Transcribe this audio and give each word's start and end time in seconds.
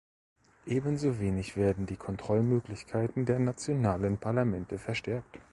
Ebenso 0.65 1.19
wenig 1.19 1.55
werden 1.57 1.85
die 1.85 1.95
Kontrollmöglichkeiten 1.95 3.27
der 3.27 3.37
nationalen 3.37 4.17
Parlamente 4.17 4.79
verstärkt. 4.79 5.39